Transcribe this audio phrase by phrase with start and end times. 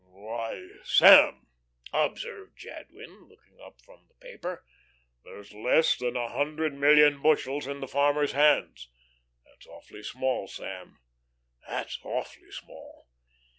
[0.09, 1.45] "Why, Sam,"
[1.93, 4.65] observed Jadwin, looking up from the paper,
[5.23, 8.89] "there's less than a hundred million bushels in the farmers' hands....
[9.45, 10.47] That's awfully small.
[10.47, 10.97] Sam,
[11.67, 13.09] that's awfully small."